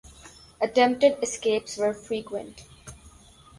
[0.59, 2.63] Attempted escapes were frequent.